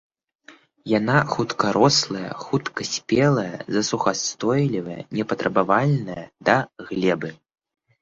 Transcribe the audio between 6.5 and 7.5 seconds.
да глебы.